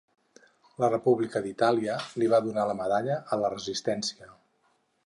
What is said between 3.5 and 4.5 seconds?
Resistència.